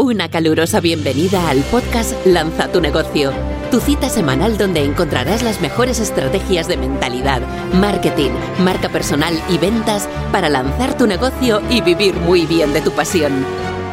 Una 0.00 0.28
calurosa 0.30 0.80
bienvenida 0.80 1.50
al 1.50 1.58
podcast 1.64 2.14
Lanza 2.24 2.72
tu 2.72 2.80
negocio, 2.80 3.34
tu 3.70 3.80
cita 3.80 4.08
semanal 4.08 4.56
donde 4.56 4.82
encontrarás 4.82 5.42
las 5.42 5.60
mejores 5.60 6.00
estrategias 6.00 6.68
de 6.68 6.78
mentalidad, 6.78 7.42
marketing, 7.74 8.30
marca 8.64 8.88
personal 8.88 9.38
y 9.50 9.58
ventas 9.58 10.08
para 10.32 10.48
lanzar 10.48 10.96
tu 10.96 11.06
negocio 11.06 11.60
y 11.68 11.82
vivir 11.82 12.14
muy 12.14 12.46
bien 12.46 12.72
de 12.72 12.80
tu 12.80 12.92
pasión. 12.92 13.44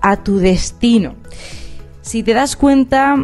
a 0.00 0.22
tu 0.22 0.38
destino. 0.38 1.16
Si 2.00 2.22
te 2.22 2.32
das 2.32 2.56
cuenta, 2.56 3.16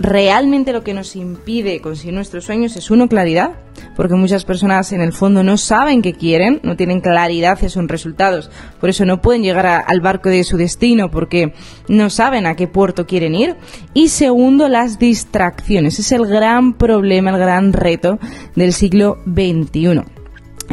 realmente 0.00 0.72
lo 0.72 0.82
que 0.82 0.94
nos 0.94 1.14
impide 1.14 1.80
conseguir 1.80 2.14
nuestros 2.14 2.44
sueños 2.44 2.74
es 2.76 2.90
uno, 2.90 3.06
claridad, 3.06 3.52
porque 3.96 4.14
muchas 4.14 4.46
personas 4.46 4.92
en 4.92 5.02
el 5.02 5.12
fondo 5.12 5.44
no 5.44 5.58
saben 5.58 6.00
qué 6.00 6.14
quieren, 6.14 6.58
no 6.62 6.74
tienen 6.74 7.00
claridad 7.00 7.52
hacia 7.52 7.68
sus 7.68 7.86
resultados, 7.86 8.50
por 8.80 8.88
eso 8.88 9.04
no 9.04 9.20
pueden 9.20 9.42
llegar 9.42 9.66
al 9.66 10.00
barco 10.00 10.30
de 10.30 10.42
su 10.42 10.56
destino 10.56 11.10
porque 11.10 11.52
no 11.86 12.08
saben 12.08 12.46
a 12.46 12.56
qué 12.56 12.66
puerto 12.66 13.06
quieren 13.06 13.34
ir. 13.34 13.56
Y 13.92 14.08
segundo, 14.08 14.68
las 14.68 14.98
distracciones, 14.98 15.98
es 15.98 16.12
el 16.12 16.26
gran 16.26 16.72
problema, 16.72 17.30
el 17.30 17.38
gran 17.38 17.72
reto 17.74 18.18
del 18.56 18.72
siglo 18.72 19.18
XXI. 19.26 20.02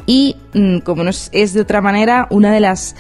Y 0.06 0.36
mm, 0.54 0.80
como 0.80 1.04
no 1.04 1.10
es 1.10 1.54
de 1.54 1.62
otra 1.62 1.82
manera, 1.82 2.28
una 2.30 2.52
de 2.52 2.60
las 2.60 2.96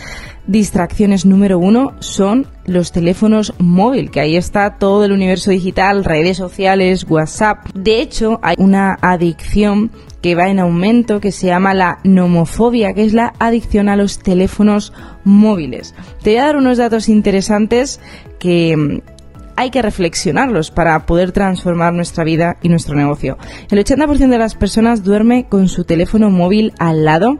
distracciones 0.47 1.25
número 1.25 1.59
uno 1.59 1.93
son 1.99 2.47
los 2.65 2.91
teléfonos 2.91 3.53
móviles, 3.59 4.11
que 4.11 4.19
ahí 4.19 4.35
está 4.35 4.77
todo 4.77 5.05
el 5.05 5.11
universo 5.11 5.51
digital, 5.51 6.03
redes 6.03 6.37
sociales, 6.37 7.05
WhatsApp. 7.07 7.65
De 7.73 8.01
hecho, 8.01 8.39
hay 8.41 8.55
una 8.57 8.97
adicción 9.01 9.91
que 10.21 10.35
va 10.35 10.49
en 10.49 10.59
aumento 10.59 11.19
que 11.19 11.31
se 11.31 11.47
llama 11.47 11.73
la 11.73 11.99
nomofobia, 12.03 12.93
que 12.93 13.05
es 13.05 13.13
la 13.13 13.33
adicción 13.39 13.87
a 13.89 13.95
los 13.95 14.19
teléfonos 14.19 14.93
móviles. 15.23 15.93
Te 16.23 16.31
voy 16.31 16.39
a 16.39 16.45
dar 16.45 16.57
unos 16.57 16.77
datos 16.77 17.07
interesantes 17.09 17.99
que 18.39 18.75
mm, 18.75 19.01
hay 19.57 19.71
que 19.71 19.81
reflexionarlos 19.81 20.71
para 20.71 21.05
poder 21.05 21.31
transformar 21.31 21.93
nuestra 21.93 22.23
vida 22.23 22.57
y 22.61 22.69
nuestro 22.69 22.95
negocio. 22.95 23.37
El 23.71 23.83
80% 23.83 24.29
de 24.29 24.37
las 24.37 24.55
personas 24.55 25.03
duerme 25.03 25.47
con 25.49 25.67
su 25.67 25.83
teléfono 25.83 26.29
móvil 26.29 26.73
al 26.77 27.05
lado 27.05 27.39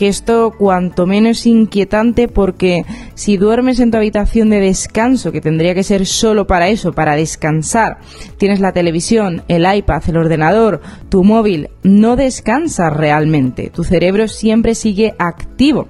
que 0.00 0.08
esto 0.08 0.54
cuanto 0.56 1.06
menos 1.06 1.44
inquietante 1.44 2.26
porque 2.26 2.86
si 3.14 3.36
duermes 3.36 3.80
en 3.80 3.90
tu 3.90 3.98
habitación 3.98 4.48
de 4.48 4.58
descanso, 4.58 5.30
que 5.30 5.42
tendría 5.42 5.74
que 5.74 5.82
ser 5.82 6.06
solo 6.06 6.46
para 6.46 6.68
eso, 6.68 6.94
para 6.94 7.16
descansar, 7.16 7.98
tienes 8.38 8.60
la 8.60 8.72
televisión, 8.72 9.42
el 9.46 9.66
iPad, 9.70 10.02
el 10.08 10.16
ordenador, 10.16 10.80
tu 11.10 11.22
móvil, 11.22 11.68
no 11.82 12.16
descansas 12.16 12.96
realmente, 12.96 13.68
tu 13.68 13.84
cerebro 13.84 14.26
siempre 14.26 14.74
sigue 14.74 15.14
activo 15.18 15.86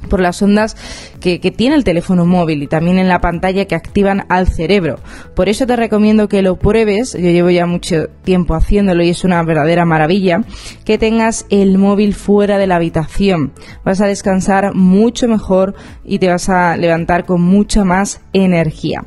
por 0.00 0.20
las 0.20 0.40
ondas 0.42 0.76
que, 1.20 1.38
tiene 1.38 1.76
el 1.76 1.84
teléfono 1.84 2.26
móvil 2.26 2.62
y 2.62 2.66
también 2.66 2.98
en 2.98 3.08
la 3.08 3.20
pantalla 3.20 3.64
que 3.64 3.74
activan 3.74 4.26
al 4.28 4.48
cerebro. 4.48 4.96
Por 5.34 5.48
eso 5.48 5.66
te 5.66 5.76
recomiendo 5.76 6.28
que 6.28 6.42
lo 6.42 6.56
pruebes, 6.56 7.14
yo 7.14 7.30
llevo 7.30 7.50
ya 7.50 7.66
mucho 7.66 8.08
tiempo 8.24 8.54
haciéndolo 8.54 9.02
y 9.02 9.10
es 9.10 9.24
una 9.24 9.42
verdadera 9.42 9.84
maravilla, 9.84 10.42
que 10.84 10.98
tengas 10.98 11.46
el 11.50 11.78
móvil 11.78 12.14
fuera 12.14 12.58
de 12.58 12.66
la 12.66 12.76
habitación. 12.76 13.52
Vas 13.84 14.00
a 14.00 14.06
descansar 14.06 14.74
mucho 14.74 15.26
mejor 15.28 15.74
y 16.04 16.18
te 16.18 16.28
vas 16.28 16.48
a 16.48 16.76
levantar 16.76 17.24
con 17.24 17.40
mucha 17.40 17.84
más 17.84 18.20
energía. 18.32 19.04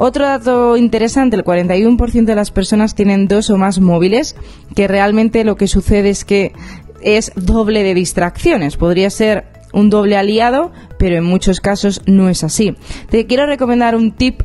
Otro 0.00 0.26
dato 0.26 0.76
interesante, 0.76 1.36
el 1.36 1.44
41% 1.44 2.24
de 2.24 2.34
las 2.36 2.52
personas 2.52 2.94
tienen 2.94 3.26
dos 3.26 3.50
o 3.50 3.56
más 3.56 3.80
móviles, 3.80 4.36
que 4.76 4.86
realmente 4.86 5.42
lo 5.42 5.56
que 5.56 5.66
sucede 5.66 6.10
es 6.10 6.24
que 6.24 6.52
es 7.00 7.32
doble 7.34 7.82
de 7.82 7.94
distracciones. 7.94 8.76
Podría 8.76 9.10
ser 9.10 9.57
un 9.72 9.90
doble 9.90 10.16
aliado, 10.16 10.72
pero 10.98 11.16
en 11.16 11.24
muchos 11.24 11.60
casos 11.60 12.02
no 12.06 12.28
es 12.28 12.44
así. 12.44 12.74
Te 13.10 13.26
quiero 13.26 13.46
recomendar 13.46 13.94
un 13.94 14.12
tip 14.12 14.42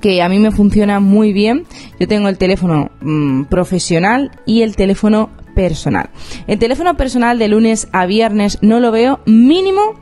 que 0.00 0.22
a 0.22 0.28
mí 0.28 0.38
me 0.38 0.50
funciona 0.50 1.00
muy 1.00 1.32
bien. 1.32 1.64
Yo 2.00 2.08
tengo 2.08 2.28
el 2.28 2.38
teléfono 2.38 2.90
mm, 3.00 3.44
profesional 3.44 4.30
y 4.46 4.62
el 4.62 4.76
teléfono 4.76 5.30
personal. 5.54 6.10
El 6.46 6.58
teléfono 6.58 6.96
personal 6.96 7.38
de 7.38 7.48
lunes 7.48 7.88
a 7.92 8.06
viernes 8.06 8.58
no 8.62 8.80
lo 8.80 8.90
veo 8.90 9.20
mínimo 9.26 10.00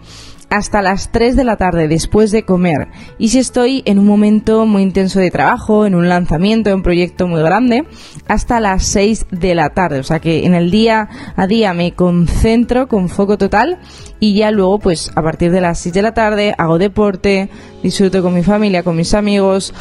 hasta 0.50 0.82
las 0.82 1.12
3 1.12 1.36
de 1.36 1.44
la 1.44 1.56
tarde 1.56 1.88
después 1.88 2.32
de 2.32 2.42
comer. 2.44 2.88
Y 3.18 3.28
si 3.28 3.38
estoy 3.38 3.82
en 3.86 3.98
un 3.98 4.06
momento 4.06 4.66
muy 4.66 4.82
intenso 4.82 5.20
de 5.20 5.30
trabajo, 5.30 5.86
en 5.86 5.94
un 5.94 6.08
lanzamiento, 6.08 6.70
en 6.70 6.76
un 6.76 6.82
proyecto 6.82 7.28
muy 7.28 7.40
grande, 7.40 7.84
hasta 8.26 8.60
las 8.60 8.84
6 8.84 9.26
de 9.30 9.54
la 9.54 9.70
tarde. 9.70 10.00
O 10.00 10.02
sea 10.02 10.18
que 10.18 10.44
en 10.44 10.54
el 10.54 10.70
día 10.70 11.08
a 11.36 11.46
día 11.46 11.72
me 11.72 11.92
concentro 11.92 12.88
con 12.88 13.08
foco 13.08 13.38
total 13.38 13.78
y 14.18 14.34
ya 14.34 14.50
luego 14.50 14.80
pues 14.80 15.10
a 15.14 15.22
partir 15.22 15.52
de 15.52 15.60
las 15.60 15.78
6 15.78 15.94
de 15.94 16.02
la 16.02 16.14
tarde 16.14 16.54
hago 16.58 16.78
deporte, 16.78 17.48
disfruto 17.82 18.22
con 18.22 18.34
mi 18.34 18.42
familia, 18.42 18.82
con 18.82 18.96
mis 18.96 19.14
amigos 19.14 19.72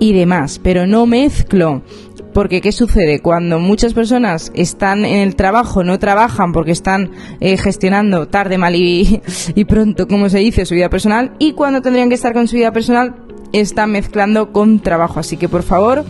y 0.00 0.14
demás. 0.14 0.58
Pero 0.62 0.86
no 0.86 1.06
mezclo 1.06 1.82
porque 2.38 2.60
¿qué 2.60 2.70
sucede? 2.70 3.18
Cuando 3.18 3.58
muchas 3.58 3.94
personas 3.94 4.52
están 4.54 5.04
en 5.04 5.22
el 5.22 5.34
trabajo, 5.34 5.82
no 5.82 5.98
trabajan 5.98 6.52
porque 6.52 6.70
están 6.70 7.10
eh, 7.40 7.56
gestionando 7.56 8.28
tarde, 8.28 8.58
mal 8.58 8.76
y, 8.76 9.20
y 9.56 9.64
pronto, 9.64 10.06
como 10.06 10.28
se 10.28 10.38
dice, 10.38 10.64
su 10.64 10.76
vida 10.76 10.88
personal, 10.88 11.32
y 11.40 11.54
cuando 11.54 11.82
tendrían 11.82 12.08
que 12.08 12.14
estar 12.14 12.32
con 12.34 12.46
su 12.46 12.54
vida 12.54 12.72
personal, 12.72 13.16
están 13.52 13.90
mezclando 13.90 14.52
con 14.52 14.78
trabajo. 14.78 15.18
Así 15.18 15.36
que 15.36 15.48
por 15.48 15.64
favor, 15.64 16.04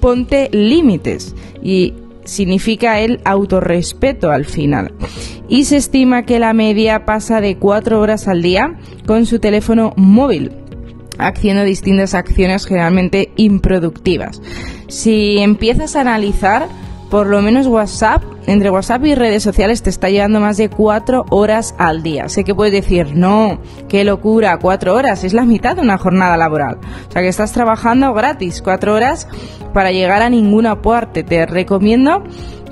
ponte 0.00 0.48
límites. 0.52 1.34
Y 1.62 1.92
significa 2.24 3.00
el 3.00 3.20
autorrespeto 3.26 4.30
al 4.30 4.46
final. 4.46 4.94
Y 5.50 5.64
se 5.64 5.76
estima 5.76 6.24
que 6.24 6.38
la 6.38 6.54
media 6.54 7.04
pasa 7.04 7.42
de 7.42 7.58
cuatro 7.58 8.00
horas 8.00 8.26
al 8.26 8.40
día 8.40 8.78
con 9.04 9.26
su 9.26 9.38
teléfono 9.38 9.92
móvil 9.98 10.52
haciendo 11.18 11.64
distintas 11.64 12.14
acciones 12.14 12.66
generalmente 12.66 13.32
improductivas. 13.36 14.40
Si 14.88 15.38
empiezas 15.38 15.96
a 15.96 16.02
analizar, 16.02 16.68
por 17.10 17.26
lo 17.28 17.40
menos 17.42 17.66
WhatsApp, 17.66 18.22
entre 18.46 18.70
WhatsApp 18.70 19.04
y 19.04 19.14
redes 19.14 19.42
sociales 19.42 19.82
te 19.82 19.90
está 19.90 20.08
llevando 20.08 20.40
más 20.40 20.56
de 20.56 20.68
cuatro 20.68 21.24
horas 21.30 21.74
al 21.78 22.02
día. 22.02 22.28
Sé 22.28 22.44
que 22.44 22.54
puedes 22.54 22.72
decir, 22.72 23.14
no, 23.14 23.60
qué 23.88 24.04
locura, 24.04 24.58
cuatro 24.58 24.94
horas, 24.94 25.24
es 25.24 25.32
la 25.32 25.44
mitad 25.44 25.76
de 25.76 25.82
una 25.82 25.98
jornada 25.98 26.36
laboral. 26.36 26.78
O 27.08 27.12
sea 27.12 27.22
que 27.22 27.28
estás 27.28 27.52
trabajando 27.52 28.12
gratis 28.12 28.62
cuatro 28.62 28.94
horas 28.94 29.28
para 29.72 29.92
llegar 29.92 30.22
a 30.22 30.30
ninguna 30.30 30.82
parte. 30.82 31.22
Te 31.22 31.46
recomiendo 31.46 32.22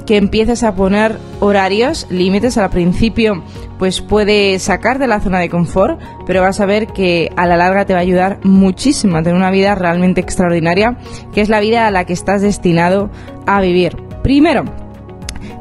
que 0.07 0.17
empieces 0.17 0.63
a 0.63 0.75
poner 0.75 1.19
horarios, 1.41 2.07
límites 2.11 2.59
al 2.59 2.71
principio, 2.71 3.43
pues 3.79 4.01
puede 4.01 4.59
sacar 4.59 4.99
de 4.99 5.07
la 5.07 5.21
zona 5.21 5.39
de 5.41 5.49
confort, 5.49 6.01
pero 6.27 6.43
vas 6.43 6.61
a 6.61 6.67
ver 6.67 6.89
que 6.89 7.31
a 7.37 7.47
la 7.47 7.57
larga 7.57 7.87
te 7.87 7.93
va 7.93 8.01
a 8.01 8.03
ayudar 8.03 8.39
muchísimo 8.45 9.17
a 9.17 9.23
tener 9.23 9.37
una 9.37 9.51
vida 9.51 9.75
realmente 9.75 10.21
extraordinaria, 10.21 10.99
que 11.33 11.41
es 11.41 11.49
la 11.49 11.61
vida 11.61 11.87
a 11.87 11.91
la 11.91 12.05
que 12.05 12.13
estás 12.13 12.43
destinado 12.43 13.11
a 13.47 13.61
vivir. 13.61 13.97
Primero, 14.23 14.65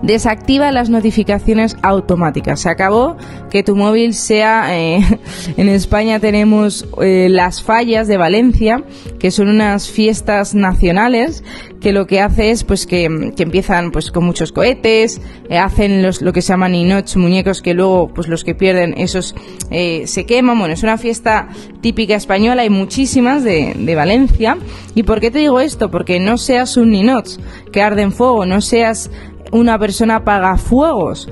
desactiva 0.03 0.71
las 0.71 0.89
notificaciones 0.89 1.77
automáticas. 1.81 2.59
Se 2.59 2.69
acabó 2.69 3.15
que 3.49 3.63
tu 3.63 3.75
móvil 3.75 4.13
sea, 4.13 4.77
eh, 4.77 4.99
en 5.57 5.69
España 5.69 6.19
tenemos 6.19 6.85
eh, 7.01 7.27
las 7.29 7.63
fallas 7.63 8.07
de 8.07 8.17
Valencia, 8.17 8.83
que 9.17 9.31
son 9.31 9.47
unas 9.47 9.89
fiestas 9.89 10.53
nacionales 10.53 11.43
que 11.79 11.91
lo 11.91 12.07
que 12.07 12.21
hace 12.21 12.51
es 12.51 12.63
pues 12.63 12.85
que, 12.85 13.03
empiezan 13.05 13.91
pues 13.91 14.11
con 14.11 14.23
muchos 14.23 14.53
cohetes, 14.53 15.19
eh, 15.49 15.57
hacen 15.57 16.01
los, 16.01 16.21
lo 16.21 16.31
que 16.31 16.41
se 16.41 16.49
llaman 16.49 16.75
inots, 16.75 17.17
muñecos 17.17 17.61
que 17.61 17.73
luego 17.73 18.07
pues 18.07 18.29
los 18.29 18.45
que 18.45 18.55
pierden 18.55 18.93
esos 18.97 19.35
se 19.69 20.25
queman. 20.25 20.59
Bueno, 20.59 20.73
es 20.73 20.83
una 20.83 20.97
fiesta 20.97 21.49
típica 21.81 22.15
española, 22.15 22.61
hay 22.61 22.69
muchísimas 22.69 23.43
de, 23.43 23.73
de 23.77 23.95
Valencia. 23.95 24.57
¿Y 24.95 25.03
por 25.03 25.19
qué 25.19 25.31
te 25.31 25.39
digo 25.39 25.59
esto? 25.59 25.91
Porque 25.91 26.19
no 26.19 26.37
seas 26.37 26.77
un 26.77 26.91
ninots 26.91 27.39
que 27.71 27.81
arde 27.81 28.03
en 28.03 28.13
fuego, 28.13 28.45
no 28.45 28.61
seas 28.61 29.09
una 29.53 29.79
persona 29.79 30.17
apaga 30.17 30.57
fuegos. 30.57 31.29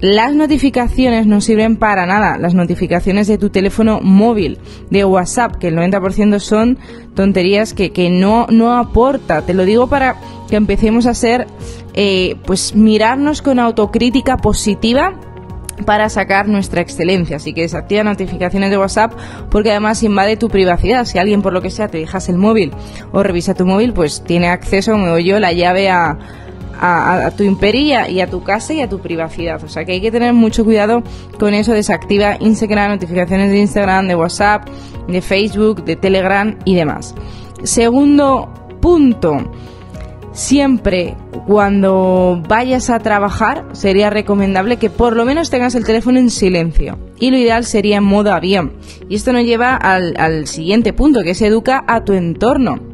Las 0.00 0.34
notificaciones 0.34 1.26
no 1.26 1.40
sirven 1.40 1.76
para 1.76 2.04
nada. 2.04 2.36
Las 2.36 2.52
notificaciones 2.52 3.26
de 3.26 3.38
tu 3.38 3.48
teléfono 3.48 4.00
móvil, 4.02 4.58
de 4.90 5.04
WhatsApp, 5.04 5.56
que 5.56 5.68
el 5.68 5.76
90% 5.76 6.40
son 6.40 6.78
tonterías 7.14 7.72
que, 7.72 7.90
que, 7.90 8.10
no, 8.10 8.46
no 8.50 8.76
aporta. 8.76 9.42
Te 9.42 9.54
lo 9.54 9.64
digo 9.64 9.86
para 9.86 10.16
que 10.50 10.56
empecemos 10.56 11.06
a 11.06 11.14
ser, 11.14 11.46
eh, 11.94 12.36
pues 12.44 12.74
mirarnos 12.74 13.40
con 13.40 13.58
autocrítica 13.58 14.36
positiva 14.36 15.14
para 15.86 16.08
sacar 16.08 16.48
nuestra 16.48 16.80
excelencia. 16.80 17.36
Así 17.36 17.52
que 17.54 17.62
desactiva 17.62 18.04
notificaciones 18.04 18.70
de 18.70 18.78
WhatsApp 18.78 19.12
porque 19.50 19.70
además 19.70 20.02
invade 20.02 20.36
tu 20.36 20.48
privacidad. 20.48 21.04
Si 21.04 21.18
alguien 21.18 21.40
por 21.40 21.52
lo 21.52 21.62
que 21.62 21.70
sea 21.70 21.88
te 21.88 21.98
dejas 21.98 22.28
el 22.28 22.36
móvil 22.36 22.72
o 23.12 23.22
revisa 23.22 23.54
tu 23.54 23.64
móvil, 23.64 23.92
pues 23.92 24.22
tiene 24.24 24.48
acceso, 24.48 24.92
como 24.92 25.06
digo 25.06 25.18
yo, 25.18 25.40
la 25.40 25.52
llave 25.52 25.88
a, 25.88 26.18
a, 26.84 27.30
tu 27.30 27.42
imperio 27.42 28.08
y 28.08 28.20
a, 28.20 28.26
tu 28.28 28.42
casa 28.42 28.74
y 28.74 28.80
a 28.80 28.88
tu 28.88 29.00
privacidad. 29.00 29.62
O 29.64 29.68
sea 29.68 29.84
que 29.84 29.92
hay 29.92 30.00
que 30.00 30.10
tener 30.10 30.32
mucho 30.32 30.64
cuidado 30.64 31.02
con 31.38 31.54
eso. 31.54 31.72
Desactiva 31.72 32.36
Instagram, 32.40 32.92
notificaciones 32.92 33.50
de 33.50 33.58
Instagram, 33.58 34.06
de 34.08 34.14
WhatsApp, 34.14 34.68
de 35.08 35.22
Facebook, 35.22 35.84
de 35.84 35.96
Telegram 35.96 36.58
y 36.64 36.74
demás. 36.74 37.14
Segundo 37.62 38.52
punto 38.80 39.50
siempre 40.32 41.16
cuando 41.46 42.42
vayas 42.48 42.90
a 42.90 42.98
trabajar 42.98 43.64
sería 43.72 44.10
recomendable 44.10 44.78
que 44.78 44.90
por 44.90 45.16
lo 45.16 45.24
menos 45.24 45.48
tengas 45.48 45.76
el 45.76 45.84
teléfono 45.84 46.18
en 46.18 46.28
silencio 46.28 46.98
y 47.20 47.30
lo 47.30 47.38
ideal 47.38 47.64
sería 47.64 47.98
en 47.98 48.04
modo 48.04 48.32
avión. 48.32 48.74
Y 49.08 49.14
esto 49.14 49.32
nos 49.32 49.44
lleva 49.44 49.76
al, 49.76 50.14
al 50.18 50.46
siguiente 50.46 50.92
punto, 50.92 51.22
que 51.22 51.30
es 51.30 51.42
educa 51.42 51.84
a 51.86 52.04
tu 52.04 52.12
entorno 52.12 52.93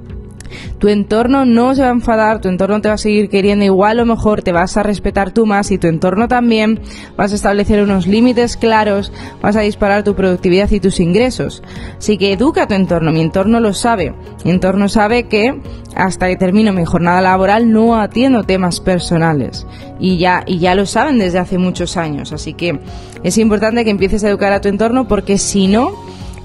tu 0.79 0.89
entorno 0.89 1.45
no 1.45 1.75
se 1.75 1.83
va 1.83 1.89
a 1.89 1.93
enfadar, 1.93 2.41
tu 2.41 2.49
entorno 2.49 2.81
te 2.81 2.89
va 2.89 2.95
a 2.95 2.99
seguir 2.99 3.29
queriendo 3.29 3.65
igual 3.65 4.01
o 4.01 4.07
mejor, 4.07 4.43
te 4.43 4.53
vas 4.53 4.77
a 4.77 4.83
respetar 4.83 5.33
tú 5.33 5.47
más 5.47 5.71
y 5.71 5.79
tu 5.79 5.87
entorno 5.87 6.29
también, 6.29 6.81
vas 7.17 7.33
a 7.33 7.35
establecer 7.35 7.83
unos 7.83 8.07
límites 8.07 8.57
claros, 8.57 9.13
vas 9.43 9.57
a 9.57 9.61
disparar 9.61 10.05
tu 10.05 10.15
productividad 10.15 10.71
y 10.71 10.81
tus 10.81 11.01
ingresos. 11.01 11.63
Así 11.99 12.19
que 12.19 12.33
educa 12.33 12.65
a 12.65 12.67
tu 12.67 12.75
entorno, 12.75 13.13
mi 13.13 13.21
entorno 13.21 13.61
lo 13.61 13.75
sabe, 13.75 14.15
mi 14.45 14.51
entorno 14.51 14.89
sabe 14.89 15.25
que 15.25 15.61
hasta 15.95 16.29
que 16.29 16.37
termino 16.37 16.73
mi 16.73 16.85
jornada 16.85 17.21
laboral 17.21 17.73
no 17.73 18.01
atiendo 18.01 18.45
temas 18.45 18.81
personales. 18.81 19.67
Y 19.99 20.19
ya, 20.19 20.45
y 20.47 20.59
ya 20.59 20.75
lo 20.75 20.87
saben 20.87 21.19
desde 21.19 21.39
hace 21.39 21.59
muchos 21.59 21.97
años, 21.97 22.33
así 22.33 22.55
que 22.55 22.81
es 23.23 23.37
importante 23.39 23.85
que 23.85 23.91
empieces 23.91 24.25
a 24.25 24.29
educar 24.29 24.53
a 24.53 24.61
tu 24.61 24.69
entorno 24.69 25.07
porque 25.07 25.37
si 25.37 25.67
no, 25.67 25.93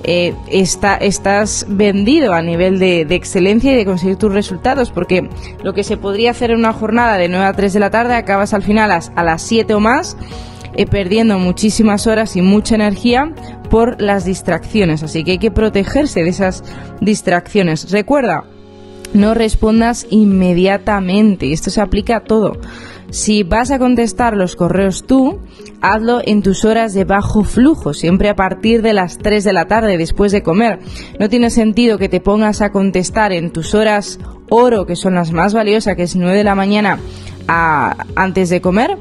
eh, 0.08 0.36
estás 0.50 1.66
vendido 1.68 2.34
a 2.34 2.44
nivel 2.44 2.78
de, 2.78 3.02
excelencia 3.10 3.74
y 3.74 3.76
de 3.76 3.86
conseguir 3.86 4.18
tus 4.18 4.32
resultados, 4.32 4.92
porque 4.92 5.28
lo 5.64 5.74
que 5.74 5.84
se 5.84 5.98
podría 5.98 6.32
hacer 6.32 6.52
en 6.52 6.60
una 6.60 6.74
jornada 6.74 7.18
de 7.18 7.28
9 7.28 7.44
a 7.46 7.54
3 7.54 7.74
de 7.74 7.80
la 7.80 7.90
tarde, 7.90 8.14
acabas 8.14 8.54
al 8.54 8.62
final 8.62 8.92
a, 8.92 9.24
las 9.24 9.42
7 9.42 9.74
o 9.74 9.80
más, 9.80 10.16
eh, 10.76 10.86
perdiendo 10.86 11.40
muchísimas 11.40 12.06
horas 12.06 12.36
y 12.36 12.44
mucha 12.44 12.76
energía 12.76 13.34
por 13.72 14.00
las 14.00 14.26
distracciones. 14.26 15.02
Así 15.02 15.24
que 15.24 15.32
hay 15.32 15.38
que 15.40 15.50
protegerse 15.50 16.24
de 16.24 16.30
esas 16.30 16.64
distracciones. 17.02 17.90
Recuerda, 17.90 18.44
no 19.16 19.34
respondas 19.34 20.06
inmediatamente, 20.12 21.52
esto 21.52 21.72
se 21.72 21.82
aplica 21.82 22.18
a 22.18 22.24
todo. 22.24 22.60
Si 23.10 23.44
vas 23.44 23.72
a 23.72 23.80
contestar 23.80 24.36
los 24.36 24.56
correos 24.56 25.06
tú, 25.06 25.40
hazlo 25.82 26.20
en 26.26 26.42
tus 26.42 26.66
horas 26.66 26.94
de 26.94 27.06
bajo 27.06 27.44
flujo, 27.44 27.94
siempre 27.94 28.30
a 28.30 28.36
partir 28.36 28.82
de 28.82 28.94
las 28.94 29.18
3 29.18 29.44
de 29.44 29.54
la 29.54 29.68
tarde 29.68 29.98
después 29.98 30.32
de 30.32 30.44
comer. 30.44 30.80
No 31.20 31.30
tiene 31.30 31.50
sentido 31.50 31.98
que 31.98 32.10
te 32.10 32.20
pongas 32.20 32.62
a 32.62 32.72
contestar 32.72 33.32
en 33.32 33.52
tus 33.52 33.74
horas 33.74 34.20
oro, 34.50 34.86
que 34.86 34.96
son 34.96 35.16
las 35.16 35.32
más 35.32 35.54
valiosas, 35.54 35.96
que 35.96 36.04
es 36.04 36.16
9 36.16 36.38
de 36.38 36.44
la 36.44 36.56
mañana 36.56 37.00
antes 37.48 38.50
de 38.50 38.60
comer, 38.60 38.98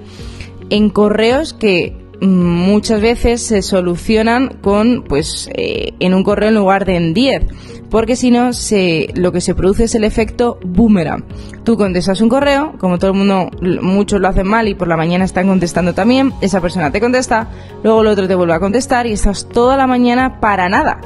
en 0.71 0.91
correos 0.91 1.55
que 1.55 2.04
muchas 2.27 3.01
veces 3.01 3.43
se 3.43 3.63
solucionan 3.63 4.59
con 4.61 5.05
pues 5.05 5.49
eh, 5.55 5.95
en 5.99 6.15
un 6.15 6.25
correo 6.25 6.49
en 6.49 6.55
lugar 6.55 6.85
de 6.85 6.97
en 6.97 7.15
10 7.15 7.47
porque 7.91 8.17
si 8.17 8.31
no 8.31 8.53
se, 8.53 9.09
lo 9.15 9.31
que 9.31 9.41
se 9.41 9.55
produce 9.55 9.85
es 9.85 9.95
el 9.95 10.03
efecto 10.03 10.59
boomerang. 10.65 11.25
Tú 11.65 11.77
contestas 11.77 12.21
un 12.21 12.29
correo 12.29 12.75
como 12.79 12.99
todo 12.99 13.13
el 13.13 13.17
mundo 13.17 13.51
muchos 13.83 14.21
lo 14.21 14.29
hacen 14.29 14.47
mal 14.47 14.69
y 14.69 14.75
por 14.75 14.89
la 14.89 14.97
mañana 14.97 15.25
están 15.25 15.47
contestando 15.47 15.95
también 15.95 16.33
esa 16.41 16.61
persona 16.61 16.91
te 16.91 17.01
contesta 17.01 17.49
luego 17.83 18.03
el 18.03 18.09
otro 18.09 18.27
te 18.27 18.35
vuelve 18.35 18.55
a 18.55 18.61
contestar 18.61 19.07
y 19.07 19.13
estás 19.13 19.49
toda 19.49 19.77
la 19.77 19.87
mañana 19.87 20.41
para 20.41 20.69
nada 20.69 21.01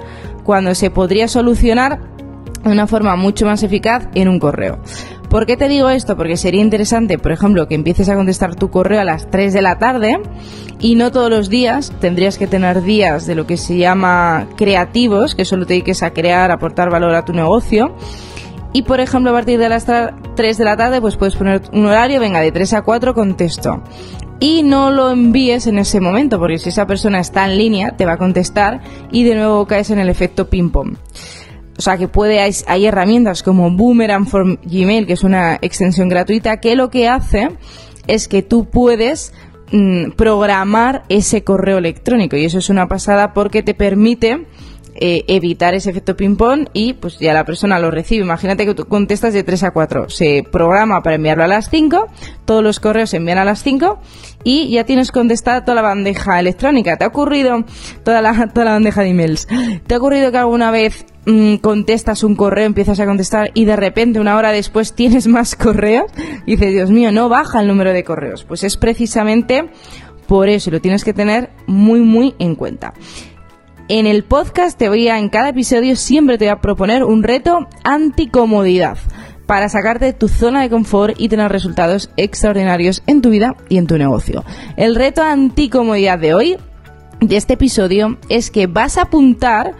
cuando 0.45 0.75
se 0.75 0.91
podría 0.91 1.29
solucionar 1.29 2.01
de 2.65 2.71
una 2.71 2.87
forma 2.87 3.17
mucho 3.17 3.47
más 3.47 3.63
eficaz 3.63 4.09
en 4.15 4.29
un 4.29 4.39
correo 4.39 4.81
¿Por 5.31 5.45
qué 5.45 5.59
te 5.59 5.69
digo 5.69 5.91
esto? 5.91 6.17
Porque 6.17 6.39
sería 6.39 6.63
interesante, 6.63 7.19
por 7.19 7.33
ejemplo, 7.33 7.69
que 7.69 7.75
empieces 7.75 8.09
a 8.09 8.15
contestar 8.15 8.55
tu 8.55 8.71
correo 8.71 9.01
a 9.01 9.05
las 9.05 9.31
3 9.31 9.53
de 9.53 9.61
la 9.61 9.79
tarde 9.79 10.19
y 10.81 10.95
no 10.95 11.13
todos 11.13 11.29
los 11.29 11.51
días, 11.51 11.93
tendrías 12.01 12.39
que 12.39 12.47
tener 12.47 12.83
días 12.83 13.27
de 13.27 13.35
lo 13.35 13.47
que 13.47 13.59
se 13.59 13.77
llama 13.77 14.49
creativos, 14.57 15.35
que 15.35 15.45
solo 15.45 15.67
te 15.67 15.75
dediques 15.75 16.03
a 16.03 16.15
crear, 16.15 16.51
aportar 16.51 16.89
valor 16.91 17.15
a 17.15 17.27
tu 17.27 17.35
negocio. 17.35 17.95
Y 18.73 18.83
por 18.83 19.01
ejemplo, 19.01 19.31
a 19.31 19.35
partir 19.35 19.59
de 19.59 19.69
las 19.69 19.85
3 19.85 20.59
de 20.59 20.65
la 20.65 20.77
tarde, 20.79 21.01
pues 21.03 21.17
puedes 21.17 21.37
poner 21.37 21.61
un 21.73 21.85
horario, 21.85 22.21
venga, 22.21 22.41
de 22.41 22.51
3 22.51 22.73
a 22.75 22.83
4 22.83 23.13
contesto. 23.13 23.83
Y 24.41 24.63
no 24.63 24.91
lo 24.91 25.11
envíes 25.11 25.67
en 25.67 25.79
ese 25.79 26.01
momento, 26.01 26.39
porque 26.39 26.59
si 26.59 26.71
esa 26.71 26.87
persona 26.87 27.21
está 27.21 27.45
en 27.45 27.59
línea, 27.59 27.97
te 27.97 28.07
va 28.07 28.13
a 28.13 28.19
contestar 28.19 28.81
y 29.11 29.25
de 29.25 29.35
nuevo 29.35 29.67
caes 29.67 29.91
en 29.91 29.99
el 29.99 30.09
efecto 30.09 30.49
ping-pong. 30.49 30.97
O 31.79 31.83
sea, 31.83 31.97
que 31.97 32.09
puede, 32.09 32.41
hay, 32.41 32.87
herramientas 32.87 33.45
como 33.45 33.71
Boomerang 33.71 34.27
for 34.27 34.59
Gmail, 34.65 35.07
que 35.07 35.13
es 35.13 35.23
una 35.23 35.61
extensión 35.63 36.09
gratuita, 36.09 36.59
que 36.59 36.75
lo 36.75 36.91
que 36.91 37.07
hace 37.07 37.51
es 38.09 38.27
que 38.27 38.43
tú 38.43 38.65
puedes 38.65 39.33
mm, 39.71 40.11
programar 40.17 41.05
ese 41.09 41.45
correo 41.45 41.79
electrónico. 41.79 42.37
Y 42.37 42.45
eso 42.45 42.59
es 42.59 42.69
una 42.69 42.89
pasada 42.89 43.33
porque 43.33 43.63
te 43.63 43.75
permite 43.75 44.45
eh, 45.01 45.25
evitar 45.29 45.75
ese 45.75 45.91
efecto 45.91 46.17
ping-pong 46.17 46.69
y 46.73 46.95
pues 46.95 47.19
ya 47.19 47.33
la 47.33 47.45
persona 47.45 47.79
lo 47.79 47.91
recibe. 47.91 48.25
Imagínate 48.25 48.67
que 48.67 48.75
tú 48.75 48.87
contestas 48.87 49.33
de 49.33 49.45
3 49.45 49.65
a 49.65 49.71
4. 49.71 50.11
Se 50.11 50.45
programa 50.51 51.03
para 51.03 51.17
enviarlo 51.17 51.45
a 51.45 51.47
las 51.47 51.71
5, 51.71 52.09
todos 52.45 52.65
los 52.65 52.81
correos 52.81 53.11
se 53.11 53.19
envían 53.19 53.39
a 53.39 53.45
las 53.45 53.63
5 53.63 54.01
y 54.43 54.71
ya 54.71 54.85
tienes 54.85 55.13
contestada 55.13 55.65
toda 55.65 55.77
la 55.77 55.83
bandeja 55.83 56.41
electrónica. 56.41 56.97
¿Te 56.97 57.05
ha 57.05 57.09
ocurrido 57.09 57.65
toda 58.03 58.21
la, 58.21 58.49
toda 58.53 58.65
la 58.65 58.73
bandeja 58.73 59.03
de 59.03 59.11
emails? 59.11 59.47
¿Te 59.87 59.95
ha 59.95 59.99
ocurrido 59.99 60.33
que 60.33 60.39
alguna 60.39 60.71
vez 60.71 61.07
mm, 61.27 61.57
contestas 61.57 62.25
un 62.25 62.35
correo, 62.35 62.67
empiezas 62.67 62.99
a 62.99 63.07
contestar 63.07 63.53
y 63.55 63.67
de 63.67 63.77
repente 63.77 64.19
una 64.19 64.37
hora 64.37 64.51
después 64.51 64.95
tienes 64.95 65.27
más 65.29 65.55
correos? 65.55 66.11
Y 66.45 66.57
dices, 66.57 66.73
Dios 66.73 66.91
mío, 66.91 67.13
no 67.13 67.29
baja 67.29 67.61
el 67.61 67.69
número 67.69 67.93
de 67.93 68.03
correos. 68.03 68.45
Pues 68.45 68.65
es 68.65 68.77
precisamente 68.77 69.71
por 70.27 70.49
eso 70.49 70.71
y 70.71 70.73
lo 70.73 70.81
tienes 70.81 71.05
que 71.05 71.15
tener 71.15 71.51
muy, 71.67 72.01
muy 72.01 72.35
en 72.39 72.55
cuenta. 72.55 72.95
En 73.91 74.07
el 74.07 74.23
podcast 74.23 74.79
te 74.79 74.91
voy 74.91 75.09
a, 75.09 75.19
en 75.19 75.31
cada 75.31 75.49
episodio 75.49 75.97
siempre 75.97 76.37
te 76.37 76.45
voy 76.45 76.53
a 76.53 76.61
proponer 76.61 77.05
un 77.05 77.23
reto 77.23 77.67
anticomodidad 77.85 78.99
para 79.47 79.71
sacarte 79.71 80.05
de 80.05 80.13
tu 80.13 80.29
zona 80.29 80.61
de 80.61 80.69
confort 80.69 81.15
y 81.19 81.31
tener 81.31 81.51
resultados 81.51 82.11
extraordinarios 82.19 83.03
en 83.07 83.23
tu 83.23 83.31
vida 83.31 83.57
y 83.71 83.79
en 83.79 83.87
tu 83.87 83.97
negocio. 83.97 84.45
El 84.77 84.95
reto 84.95 85.23
anticomodidad 85.23 86.19
de 86.19 86.35
hoy, 86.35 86.57
de 87.21 87.39
este 87.39 87.55
episodio, 87.55 88.19
es 88.29 88.51
que 88.51 88.67
vas 88.67 88.99
a 88.99 89.03
apuntar 89.05 89.73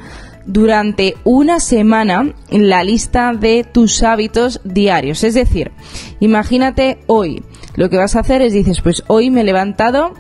durante 0.47 1.15
una 1.25 1.61
semana 1.61 2.33
la 2.51 2.83
lista 2.85 3.35
de 3.35 3.63
tus 3.63 4.03
hábitos 4.03 4.63
diarios. 4.65 5.23
Es 5.23 5.35
decir, 5.35 5.71
imagínate 6.19 7.01
hoy, 7.07 7.45
lo 7.77 7.91
que 7.91 7.99
vas 7.99 8.17
a 8.17 8.21
hacer 8.21 8.41
es 8.41 8.55
dices, 8.55 8.81
pues 8.81 9.05
hoy 9.07 9.29
me 9.29 9.43
he 9.43 9.45
levantado, 9.45 10.15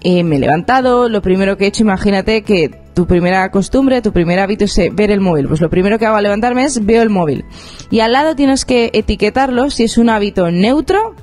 eh, 0.00 0.22
me 0.22 0.36
he 0.36 0.38
levantado, 0.38 1.08
lo 1.08 1.22
primero 1.22 1.56
que 1.56 1.64
he 1.64 1.68
hecho, 1.68 1.82
imagínate 1.82 2.42
que 2.42 2.70
tu 2.94 3.06
primera 3.06 3.50
costumbre, 3.50 4.02
tu 4.02 4.12
primer 4.12 4.38
hábito 4.38 4.64
es 4.64 4.78
eh, 4.78 4.90
ver 4.92 5.10
el 5.10 5.20
móvil. 5.20 5.48
Pues 5.48 5.60
lo 5.60 5.70
primero 5.70 5.98
que 5.98 6.06
hago 6.06 6.16
al 6.16 6.22
levantarme 6.22 6.64
es 6.64 6.84
veo 6.84 7.02
el 7.02 7.10
móvil. 7.10 7.44
Y 7.90 8.00
al 8.00 8.12
lado 8.12 8.34
tienes 8.36 8.64
que 8.64 8.90
etiquetarlo 8.92 9.70
si 9.70 9.84
es 9.84 9.98
un 9.98 10.08
hábito 10.08 10.50
neutro, 10.50 11.14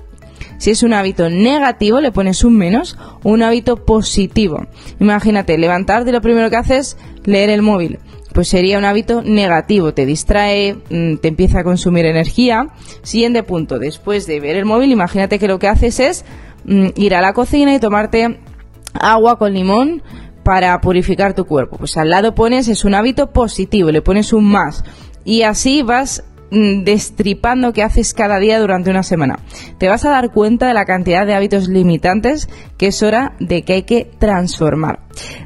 si 0.58 0.72
es 0.72 0.84
un 0.84 0.94
hábito 0.94 1.30
negativo, 1.30 2.02
le 2.02 2.12
pones 2.12 2.44
un 2.44 2.58
menos, 2.58 2.98
un 3.24 3.44
hábito 3.44 3.86
positivo. 3.86 4.68
Imagínate, 5.00 5.58
levantarte 5.58 6.12
lo 6.12 6.22
primero 6.22 6.50
que 6.50 6.56
haces, 6.56 6.98
leer 7.26 7.50
el 7.50 7.62
móvil. 7.62 8.00
Pues 8.34 8.50
sería 8.50 8.78
un 8.78 8.86
hábito 8.86 9.22
negativo, 9.22 9.94
te 9.94 10.06
distrae, 10.06 10.76
mm, 10.90 11.18
te 11.18 11.30
empieza 11.30 11.60
a 11.60 11.64
consumir 11.64 12.06
energía. 12.06 12.70
Siguiente 13.02 13.44
punto, 13.44 13.80
después 13.80 14.28
de 14.28 14.42
ver 14.42 14.58
el 14.58 14.66
móvil, 14.66 14.92
imagínate 14.92 15.40
que 15.40 15.48
lo 15.48 15.60
que 15.60 15.70
haces 15.70 16.00
es 16.00 16.26
mm, 16.66 16.88
ir 16.96 17.16
a 17.16 17.22
la 17.22 17.34
cocina 17.34 17.74
y 17.74 17.80
tomarte 17.80 18.38
agua 19.00 19.38
con 19.38 19.54
limón 19.54 20.02
para 20.44 20.80
purificar 20.82 21.34
tu 21.34 21.46
cuerpo. 21.46 21.78
Pues 21.78 21.98
al 21.98 22.10
lado 22.10 22.36
pones 22.36 22.68
es 22.68 22.86
un 22.86 22.94
hábito 22.94 23.32
positivo, 23.32 23.92
le 23.92 24.02
pones 24.02 24.34
un 24.34 24.46
más. 24.46 24.84
Y 25.24 25.42
así 25.42 25.82
vas 25.82 26.24
destripando 26.52 27.74
que 27.74 27.84
haces 27.84 28.14
cada 28.14 28.40
día 28.40 28.60
durante 28.60 28.90
una 28.90 29.04
semana. 29.04 29.40
Te 29.78 29.88
vas 29.88 30.06
a 30.06 30.12
dar 30.12 30.32
cuenta 30.32 30.68
de 30.68 30.74
la 30.74 30.86
cantidad 30.86 31.26
de 31.26 31.34
hábitos 31.34 31.68
limitantes 31.68 32.48
que 32.78 32.88
es 32.88 33.04
hora 33.04 33.34
de 33.40 33.64
que 33.64 33.74
hay 33.74 33.84
que 33.84 34.10
transformar. 34.20 35.00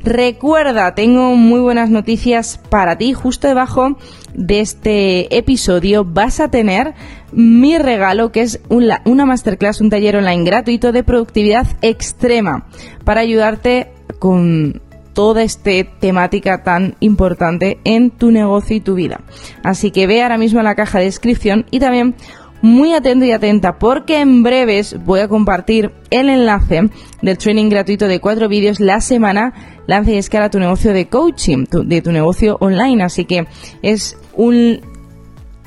Recuerda, 0.03 0.95
tengo 0.95 1.35
muy 1.35 1.59
buenas 1.59 1.89
noticias 1.89 2.59
para 2.69 2.97
ti. 2.97 3.13
Justo 3.13 3.47
debajo 3.47 3.97
de 4.33 4.59
este 4.61 5.37
episodio 5.37 6.05
vas 6.05 6.39
a 6.39 6.49
tener 6.49 6.93
mi 7.31 7.77
regalo 7.77 8.31
que 8.31 8.41
es 8.41 8.59
una, 8.69 9.01
una 9.05 9.25
masterclass, 9.25 9.81
un 9.81 9.89
taller 9.89 10.15
online 10.15 10.43
gratuito 10.43 10.91
de 10.91 11.03
productividad 11.03 11.67
extrema 11.81 12.67
para 13.03 13.21
ayudarte 13.21 13.91
con 14.17 14.81
toda 15.19 15.43
esta 15.43 15.83
temática 15.99 16.63
tan 16.63 16.95
importante 17.01 17.77
en 17.83 18.09
tu 18.09 18.31
negocio 18.31 18.77
y 18.77 18.79
tu 18.79 18.95
vida. 18.95 19.19
Así 19.63 19.91
que 19.91 20.07
ve 20.07 20.23
ahora 20.23 20.37
mismo 20.37 20.59
en 20.59 20.63
la 20.63 20.75
caja 20.75 20.99
de 20.99 21.05
descripción 21.05 21.65
y 21.71 21.81
también 21.81 22.15
muy 22.61 22.93
atento 22.93 23.25
y 23.25 23.33
atenta 23.33 23.79
porque 23.79 24.21
en 24.21 24.43
breves 24.43 24.95
voy 25.03 25.19
a 25.19 25.27
compartir 25.27 25.91
el 26.09 26.29
enlace 26.29 26.89
del 27.21 27.37
training 27.37 27.67
gratuito 27.67 28.07
de 28.07 28.21
cuatro 28.21 28.47
vídeos 28.47 28.79
la 28.79 29.01
semana 29.01 29.81
Lanza 29.87 30.11
y 30.11 30.17
escala 30.17 30.49
tu 30.49 30.57
negocio 30.57 30.93
de 30.93 31.09
coaching, 31.09 31.65
de 31.69 32.01
tu 32.01 32.13
negocio 32.13 32.55
online. 32.61 33.03
Así 33.03 33.25
que 33.25 33.45
es 33.81 34.17
un 34.37 34.79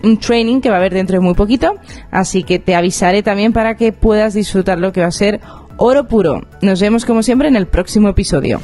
un 0.03 0.17
training 0.17 0.63
que 0.63 0.71
va 0.71 0.77
a 0.77 0.79
haber 0.79 0.95
dentro 0.95 1.17
de 1.17 1.21
muy 1.21 1.35
poquito, 1.35 1.75
así 2.11 2.43
que 2.43 2.59
te 2.59 2.75
avisaré 2.75 3.23
también 3.23 3.53
para 3.53 3.77
que 3.77 3.93
puedas 3.93 4.33
disfrutar 4.33 4.79
lo 4.79 4.93
que 4.93 5.03
va 5.03 5.09
a 5.09 5.13
ser 5.13 5.41
oro 5.77 6.09
puro. 6.09 6.41
Nos 6.63 6.81
vemos 6.81 7.05
como 7.05 7.23
siempre 7.23 7.49
en 7.49 7.57
el 7.57 7.67
próximo 7.67 8.09
episodio. 8.09 8.59